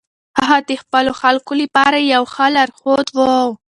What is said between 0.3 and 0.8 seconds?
هغه د